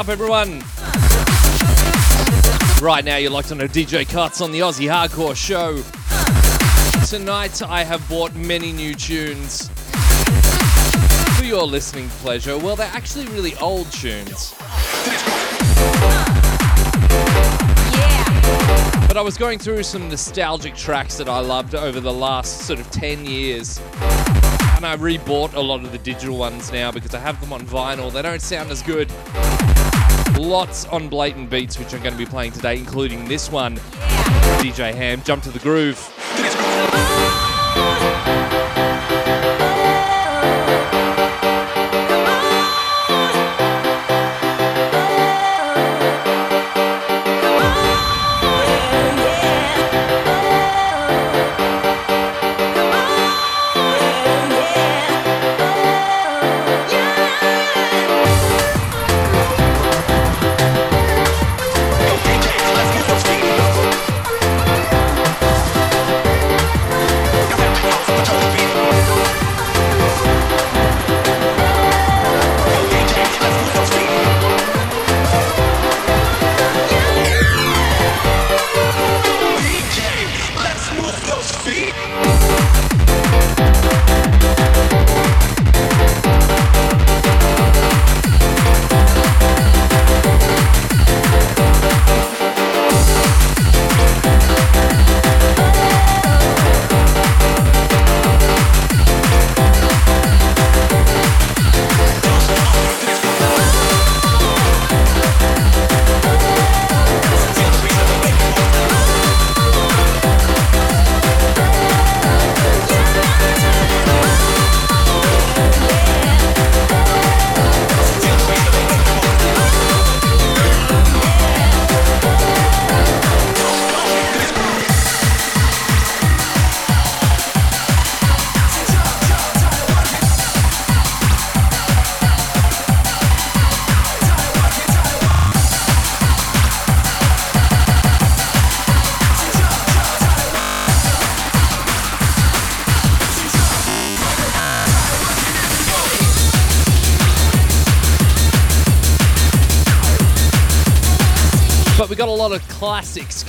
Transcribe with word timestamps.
up, 0.00 0.08
everyone? 0.08 0.60
Right 2.82 3.04
now, 3.04 3.16
you're 3.16 3.30
locked 3.30 3.52
on 3.52 3.60
a 3.60 3.68
DJ 3.68 4.06
Cotts 4.06 4.40
on 4.40 4.50
the 4.50 4.60
Aussie 4.60 4.88
Hardcore 4.88 5.36
Show. 5.36 5.82
Tonight, 7.06 7.60
I 7.60 7.84
have 7.84 8.08
bought 8.08 8.34
many 8.34 8.72
new 8.72 8.94
tunes 8.94 9.68
for 11.36 11.44
your 11.44 11.64
listening 11.64 12.08
pleasure. 12.08 12.56
Well, 12.56 12.76
they're 12.76 12.90
actually 12.94 13.26
really 13.26 13.54
old 13.56 13.92
tunes. 13.92 14.54
But 19.06 19.18
I 19.18 19.22
was 19.22 19.36
going 19.36 19.58
through 19.58 19.82
some 19.82 20.08
nostalgic 20.08 20.76
tracks 20.76 21.18
that 21.18 21.28
I 21.28 21.40
loved 21.40 21.74
over 21.74 22.00
the 22.00 22.12
last 22.12 22.60
sort 22.60 22.80
of 22.80 22.90
10 22.90 23.26
years. 23.26 23.78
And 24.76 24.86
I 24.86 24.96
rebought 24.96 25.52
a 25.52 25.60
lot 25.60 25.84
of 25.84 25.92
the 25.92 25.98
digital 25.98 26.38
ones 26.38 26.72
now 26.72 26.90
because 26.90 27.14
I 27.14 27.18
have 27.18 27.38
them 27.42 27.52
on 27.52 27.66
vinyl. 27.66 28.10
They 28.10 28.22
don't 28.22 28.40
sound 28.40 28.70
as 28.70 28.80
good. 28.80 29.12
Lots 30.40 30.86
on 30.86 31.10
blatant 31.10 31.50
beats, 31.50 31.78
which 31.78 31.92
I'm 31.92 32.00
going 32.00 32.14
to 32.14 32.18
be 32.18 32.24
playing 32.24 32.52
today, 32.52 32.78
including 32.78 33.26
this 33.28 33.52
one. 33.52 33.76
DJ 33.76 34.94
Ham, 34.94 35.20
Jump 35.22 35.42
to 35.42 35.50
the 35.50 35.58
Groove. 35.58 35.98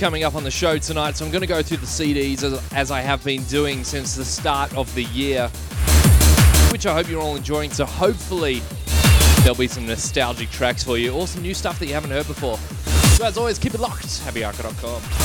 Coming 0.02 0.24
up 0.24 0.34
on 0.34 0.42
the 0.42 0.50
show 0.50 0.78
tonight, 0.78 1.16
so 1.16 1.24
I'm 1.24 1.30
going 1.30 1.42
to 1.42 1.46
go 1.46 1.62
through 1.62 1.76
the 1.76 1.86
CDs 1.86 2.42
as, 2.42 2.72
as 2.72 2.90
I 2.90 3.00
have 3.02 3.22
been 3.22 3.44
doing 3.44 3.84
since 3.84 4.16
the 4.16 4.24
start 4.24 4.76
of 4.76 4.92
the 4.96 5.04
year, 5.04 5.46
which 6.72 6.86
I 6.86 6.92
hope 6.92 7.08
you're 7.08 7.22
all 7.22 7.36
enjoying. 7.36 7.70
So 7.70 7.84
hopefully 7.84 8.62
there'll 9.44 9.56
be 9.56 9.68
some 9.68 9.86
nostalgic 9.86 10.50
tracks 10.50 10.82
for 10.82 10.98
you 10.98 11.12
or 11.12 11.28
some 11.28 11.42
new 11.42 11.54
stuff 11.54 11.78
that 11.78 11.86
you 11.86 11.94
haven't 11.94 12.10
heard 12.10 12.26
before. 12.26 12.56
So 13.16 13.24
as 13.26 13.38
always, 13.38 13.60
keep 13.60 13.74
it 13.74 13.80
locked. 13.80 14.06
HappyHardcore.com. 14.06 15.21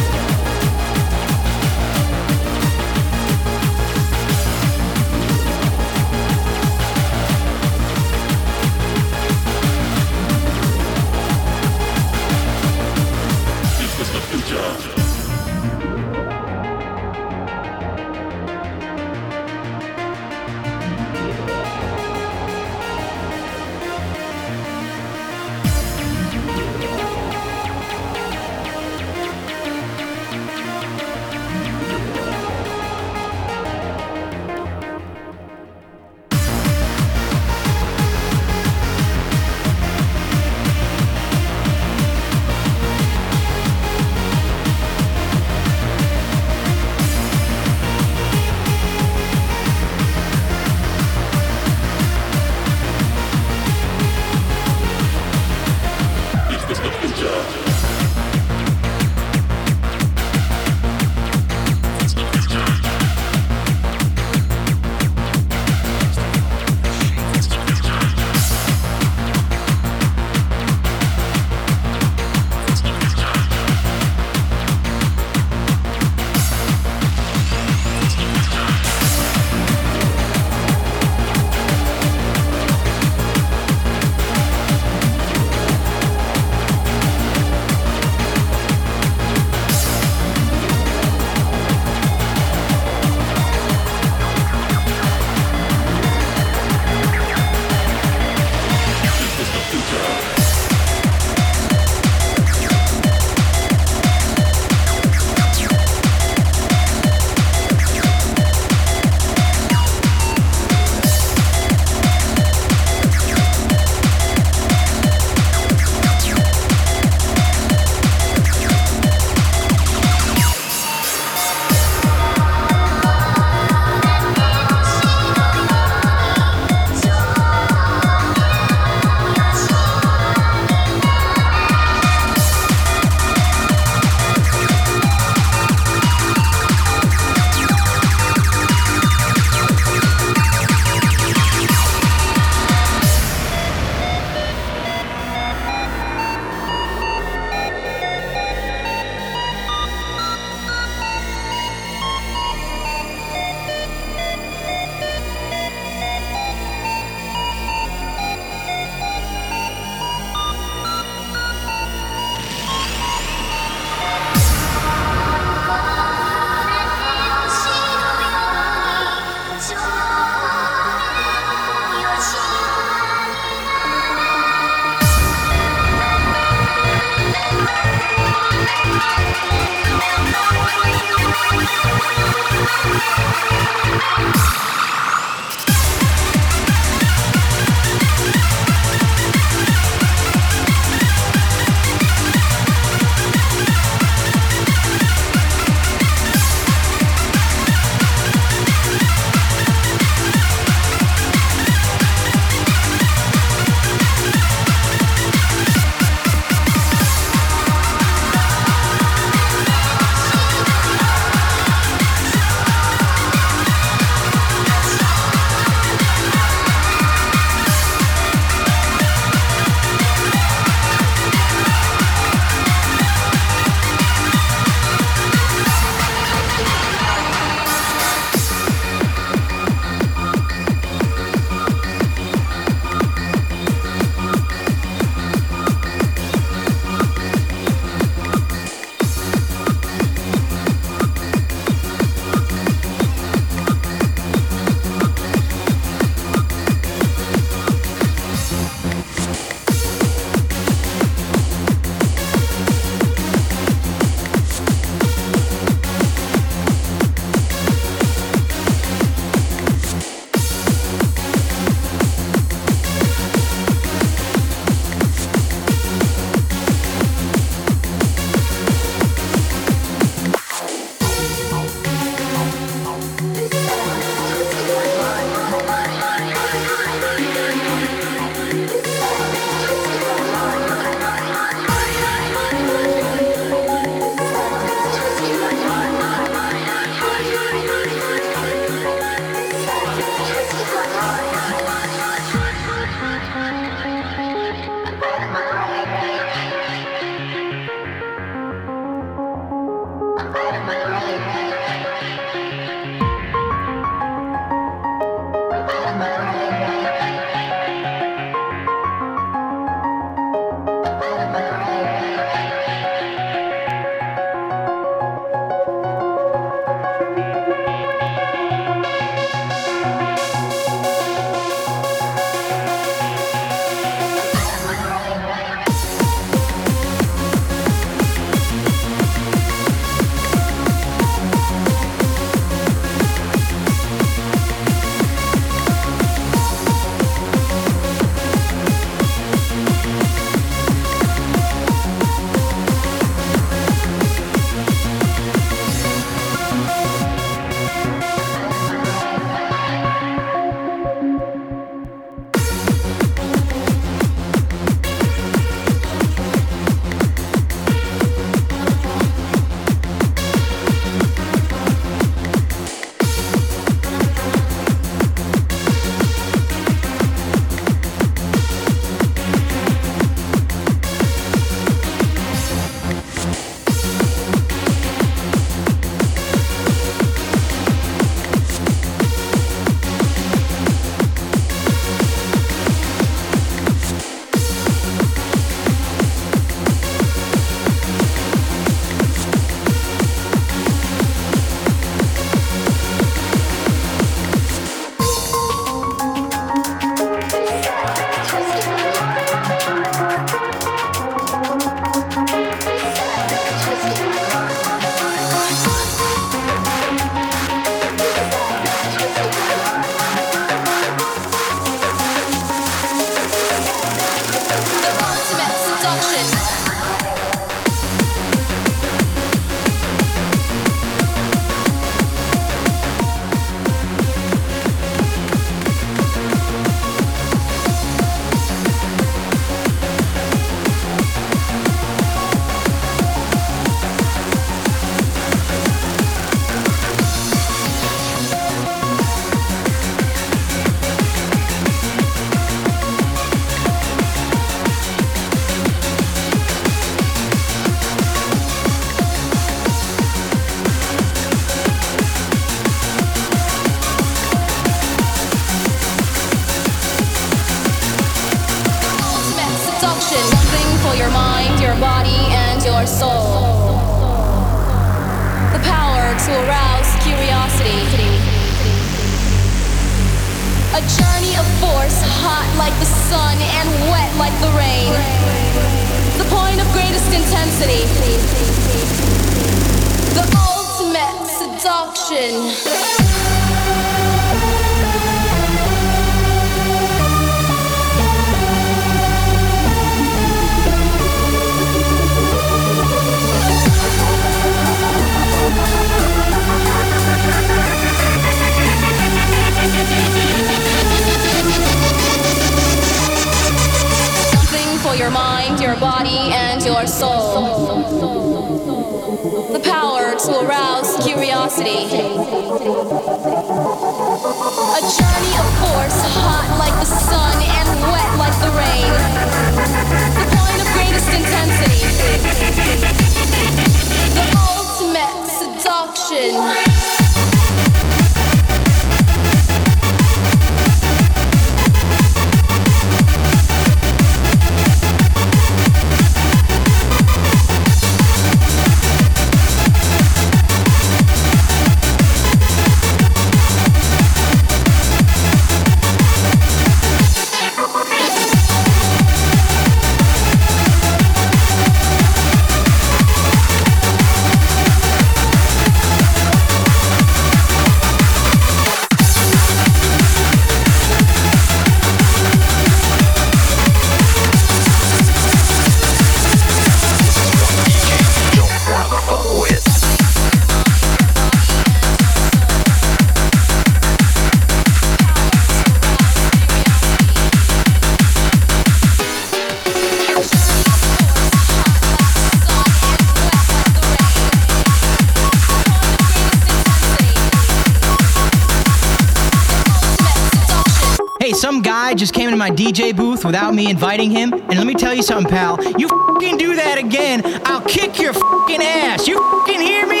DJ 592.72 592.96
booth 592.96 593.22
without 593.22 593.54
me 593.54 593.68
inviting 593.68 594.10
him. 594.10 594.32
And 594.32 594.54
let 594.54 594.66
me 594.66 594.72
tell 594.72 594.94
you 594.94 595.02
something, 595.02 595.30
pal. 595.30 595.62
You 595.78 595.88
fucking 595.88 596.38
do 596.38 596.56
that 596.56 596.78
again, 596.78 597.20
I'll 597.44 597.60
kick 597.60 598.00
your 598.00 598.14
fucking 598.14 598.62
ass. 598.62 599.06
You 599.06 599.18
can 599.44 599.60
hear 599.60 599.86
me? 599.86 600.00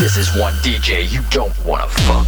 This 0.00 0.16
is 0.16 0.34
one 0.40 0.54
DJ 0.62 1.12
you 1.12 1.20
don't 1.30 1.52
wanna 1.66 1.88
fuck. 1.88 2.23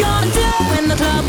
gonna 0.00 0.32
do 0.32 0.50
when 0.70 0.88
the 0.88 0.96
clock 0.96 1.19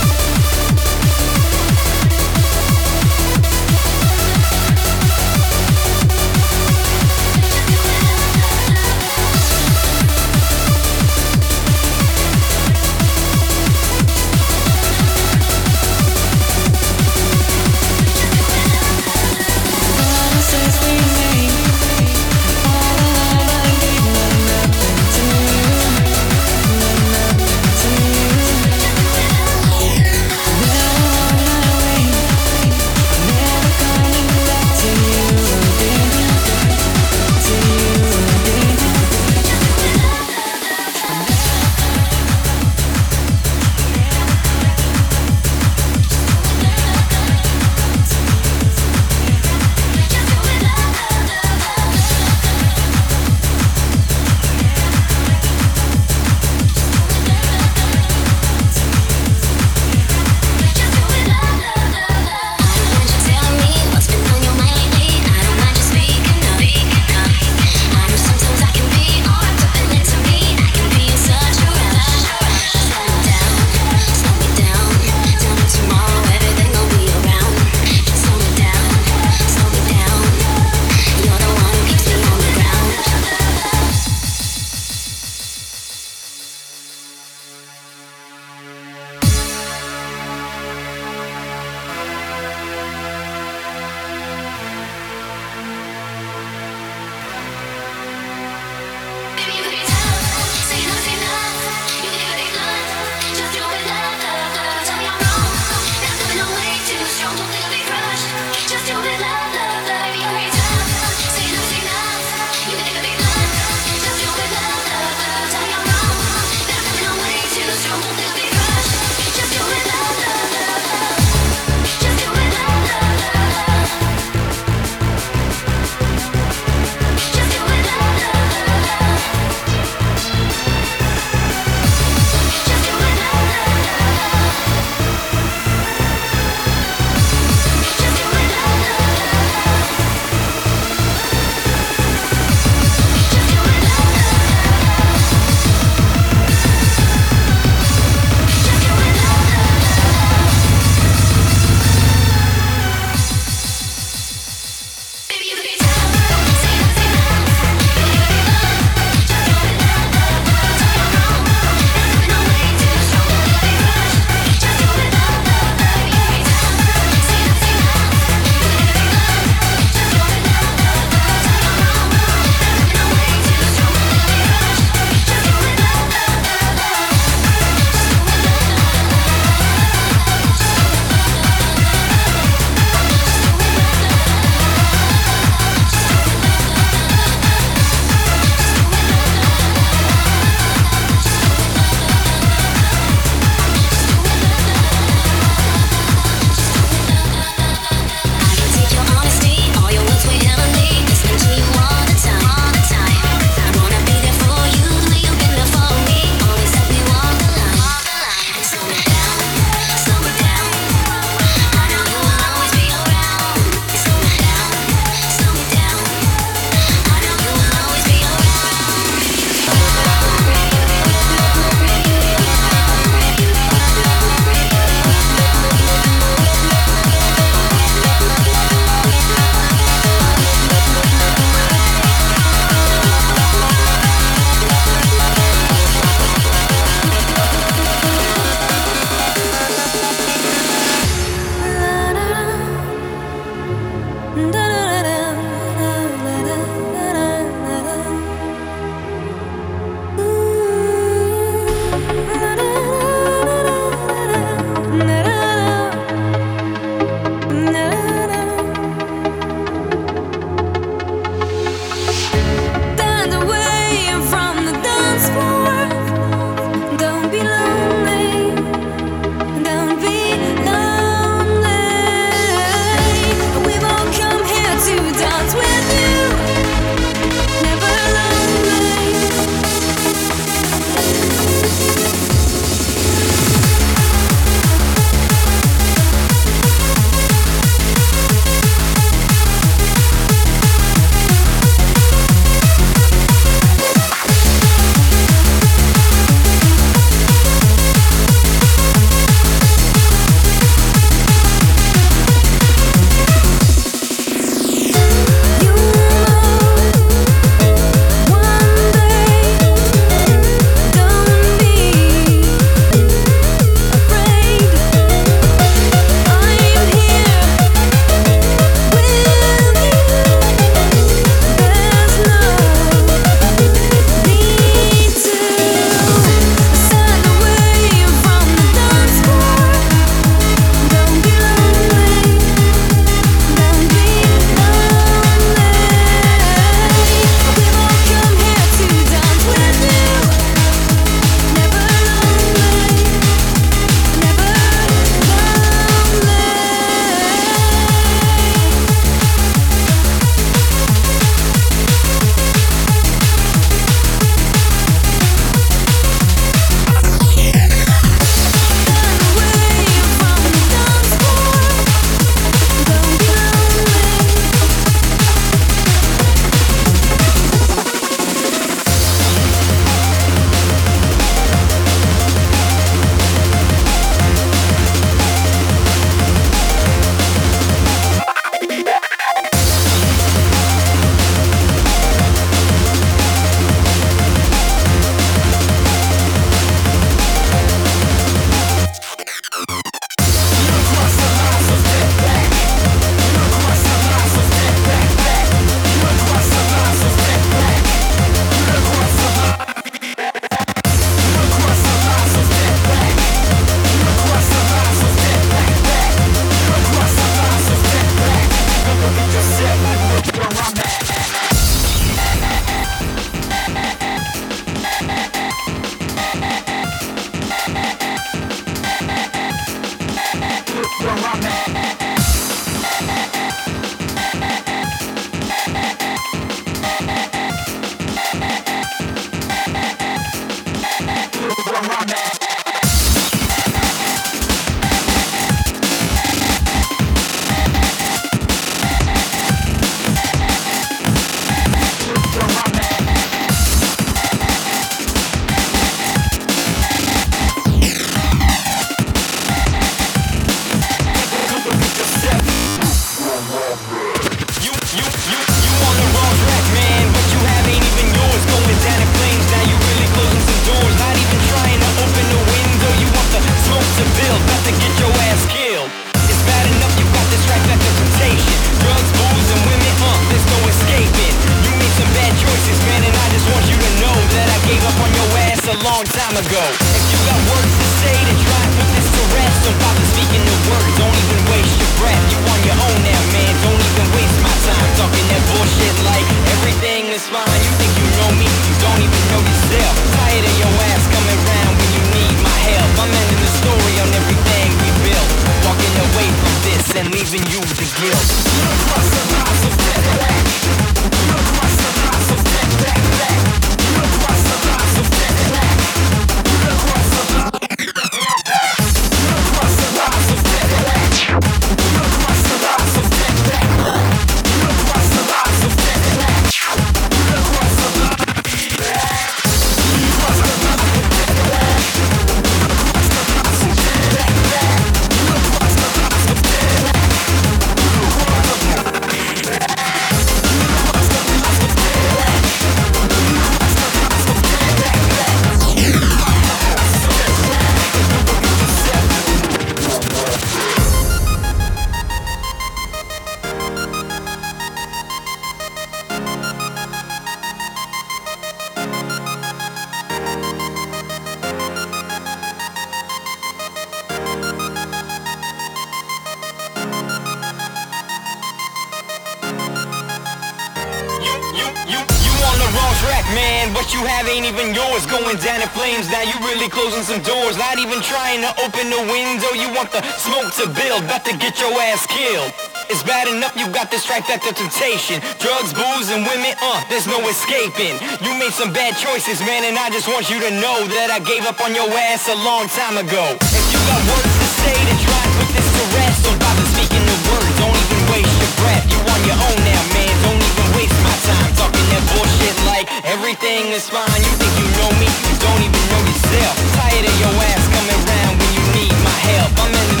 strike 574.31 574.47
after 574.47 574.63
temptation. 574.63 575.19
Drugs, 575.39 575.73
booze, 575.73 576.09
and 576.11 576.23
women, 576.23 576.55
uh, 576.61 576.83
there's 576.89 577.07
no 577.07 577.19
escaping. 577.27 577.99
You 578.23 578.31
made 578.39 578.53
some 578.53 578.71
bad 578.71 578.95
choices, 578.95 579.39
man, 579.41 579.63
and 579.63 579.77
I 579.77 579.89
just 579.89 580.07
want 580.07 580.29
you 580.29 580.39
to 580.39 580.51
know 580.61 580.87
that 580.87 581.11
I 581.11 581.19
gave 581.19 581.43
up 581.43 581.59
on 581.59 581.75
your 581.75 581.87
ass 581.91 582.29
a 582.29 582.37
long 582.47 582.67
time 582.71 582.95
ago. 582.95 583.35
If 583.51 583.65
you 583.71 583.79
got 583.87 583.99
words 584.07 584.31
to 584.31 584.47
say, 584.63 584.75
then 584.87 584.97
try 585.03 585.19
and 585.19 585.33
put 585.35 585.49
this 585.51 585.67
to 585.67 585.83
rest. 585.99 586.23
Don't 586.23 586.39
bother 586.39 586.67
speaking 586.71 587.03
the 587.03 587.17
words, 587.27 587.51
don't 587.59 587.75
even 587.75 588.01
waste 588.15 588.35
your 588.39 588.53
breath. 588.63 588.85
You 588.87 588.99
on 589.03 589.21
your 589.27 589.39
own 589.39 589.59
now, 589.67 589.83
man, 589.91 590.13
don't 590.23 590.39
even 590.39 590.67
waste 590.79 590.99
my 591.03 591.15
time 591.27 591.51
talking 591.59 591.87
that 591.91 592.03
bullshit 592.15 592.55
like 592.71 592.87
everything 593.03 593.75
is 593.75 593.89
fine. 593.89 594.19
You 594.21 594.31
think 594.39 594.53
you 594.55 594.67
know 594.79 594.91
me, 594.95 595.07
you 595.27 595.35
don't 595.43 595.61
even 595.61 595.83
know 595.91 596.01
yourself. 596.07 596.53
Tired 596.79 597.03
of 597.03 597.15
your 597.19 597.35
ass 597.51 597.63
coming 597.67 598.01
round 598.07 598.33
when 598.39 598.51
you 598.55 598.63
need 598.79 598.95
my 599.03 599.19
help. 599.35 599.51
I'm 599.59 599.71
ending 599.75 599.99
the 599.99 600.00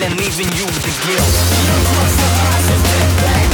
and 0.00 0.18
leaving 0.18 0.50
you 0.56 0.64
with 0.66 0.82
the 0.82 0.90
guilt. 1.06 3.45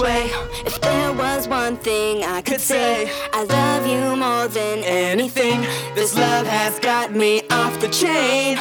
Way. 0.00 0.30
If 0.64 0.80
there 0.80 1.12
was 1.12 1.46
one 1.46 1.76
thing 1.76 2.24
I 2.24 2.42
could 2.42 2.60
say, 2.60 3.10
I 3.32 3.44
love 3.44 3.86
you 3.86 4.16
more 4.16 4.48
than 4.48 4.78
anything. 4.84 5.60
This 5.94 6.16
love 6.16 6.46
has 6.46 6.78
got 6.80 7.12
me 7.12 7.42
off 7.50 7.78
the 7.80 7.88
chain. 7.88 8.58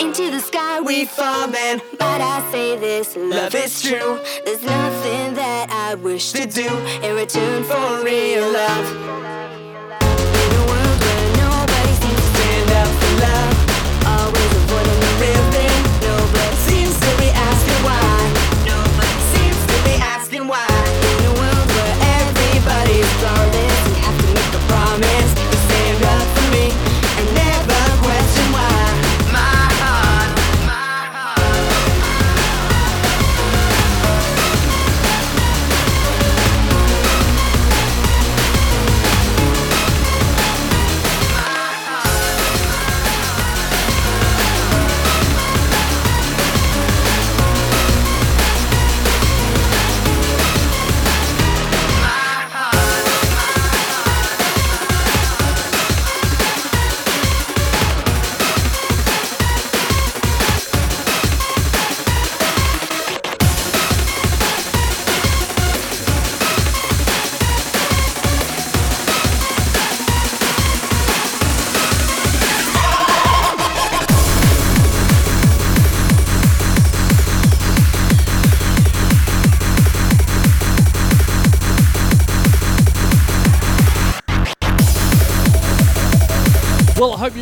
Into 0.00 0.30
the 0.30 0.40
sky 0.40 0.80
we 0.80 1.04
fall, 1.04 1.46
man. 1.48 1.80
But 1.98 2.20
I 2.20 2.46
say 2.50 2.76
this 2.78 3.16
love 3.16 3.54
is 3.54 3.82
true. 3.82 4.18
There's 4.44 4.62
nothing 4.62 5.34
that 5.34 5.70
I 5.70 5.94
wish 5.94 6.32
to 6.32 6.46
do 6.46 6.68
in 7.02 7.14
return 7.14 7.62
for 7.64 8.04
real 8.04 8.50
love. 8.52 9.49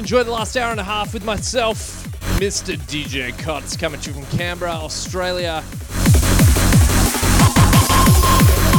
Enjoyed 0.08 0.24
the 0.24 0.32
last 0.32 0.56
hour 0.56 0.70
and 0.70 0.80
a 0.80 0.84
half 0.84 1.12
with 1.12 1.22
myself, 1.22 2.02
Mr. 2.40 2.78
DJ 2.78 3.30
Cotts, 3.32 3.78
coming 3.78 4.00
to 4.00 4.10
you 4.10 4.14
from 4.14 4.38
Canberra, 4.38 4.70
Australia. 4.70 5.62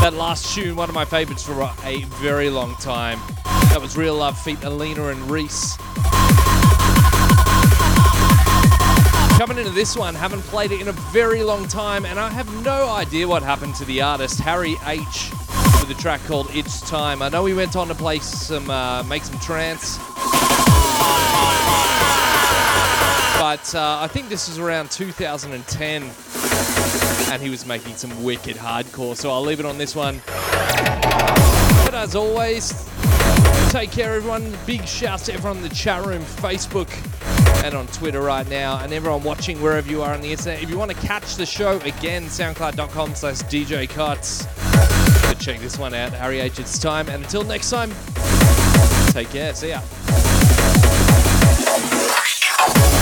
That 0.01 0.13
last 0.15 0.55
tune, 0.55 0.75
one 0.75 0.89
of 0.89 0.95
my 0.95 1.05
favorites 1.05 1.43
for 1.43 1.69
a 1.83 2.01
very 2.19 2.49
long 2.49 2.73
time. 2.77 3.19
That 3.45 3.77
was 3.79 3.95
Real 3.95 4.15
Love 4.15 4.39
feat 4.39 4.63
Alina 4.63 5.09
and 5.09 5.29
Reese. 5.29 5.77
Coming 9.37 9.59
into 9.59 9.69
this 9.69 9.95
one, 9.95 10.15
haven't 10.15 10.41
played 10.45 10.71
it 10.71 10.81
in 10.81 10.87
a 10.87 10.93
very 11.13 11.43
long 11.43 11.67
time, 11.67 12.07
and 12.07 12.19
I 12.19 12.29
have 12.31 12.51
no 12.63 12.89
idea 12.89 13.27
what 13.27 13.43
happened 13.43 13.75
to 13.75 13.85
the 13.85 14.01
artist 14.01 14.39
Harry 14.39 14.77
H 14.87 15.29
with 15.79 15.91
a 15.91 16.01
track 16.01 16.21
called 16.25 16.47
"It's 16.55 16.81
Time." 16.89 17.21
I 17.21 17.29
know 17.29 17.45
he 17.45 17.53
went 17.53 17.75
on 17.75 17.87
to 17.89 17.93
play 17.93 18.17
some, 18.17 18.67
uh, 18.71 19.03
make 19.03 19.23
some 19.23 19.37
trance, 19.37 19.99
but 23.49 23.73
uh, 23.73 23.99
I 23.99 24.07
think 24.07 24.29
this 24.29 24.47
is 24.47 24.59
around 24.59 24.91
2010, 24.91 26.03
and 27.31 27.41
he 27.41 27.49
was 27.49 27.65
making 27.65 27.95
some 27.95 28.23
wicked 28.23 28.55
hardcore. 28.55 29.15
So 29.15 29.31
I'll 29.31 29.41
leave 29.41 29.59
it 29.59 29.65
on 29.65 29.77
this 29.77 29.95
one. 29.95 30.21
But 31.83 31.95
as 31.95 32.15
always, 32.15 32.87
take 33.71 33.91
care, 33.91 34.13
everyone. 34.13 34.55
Big 34.65 34.87
shouts 34.87 35.25
to 35.25 35.33
everyone 35.33 35.57
in 35.57 35.63
the 35.63 35.69
chat 35.69 36.05
room, 36.05 36.21
Facebook, 36.21 36.89
and 37.63 37.75
on 37.75 37.87
Twitter 37.87 38.21
right 38.21 38.47
now, 38.49 38.79
and 38.83 38.93
everyone 38.93 39.23
watching 39.23 39.61
wherever 39.61 39.89
you 39.89 40.03
are 40.03 40.13
on 40.13 40.21
the 40.21 40.31
internet. 40.31 40.61
If 40.61 40.69
you 40.69 40.77
want 40.77 40.91
to 40.91 40.97
catch 40.97 41.35
the 41.35 41.45
show 41.45 41.79
again, 41.79 42.25
soundcloud.com 42.25 43.15
slash 43.15 43.37
DJ 43.43 43.89
Cotts. 43.89 44.47
Check 45.39 45.59
this 45.59 45.77
one 45.77 45.93
out, 45.93 46.11
Harry 46.11 46.39
H. 46.39 46.59
It's 46.59 46.77
time. 46.77 47.09
And 47.09 47.23
until 47.23 47.43
next 47.43 47.69
time, 47.69 47.91
take 49.11 49.29
care. 49.29 49.53
See 49.53 49.69
ya. 49.69 49.81
Bye. 52.67 52.98